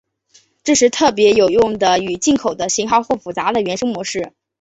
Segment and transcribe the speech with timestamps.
[0.63, 4.33] 这是特别有用的与进口的型号或复杂的原生模式。